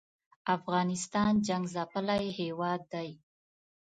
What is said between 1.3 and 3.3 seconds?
جنګ څپلی هېواد دی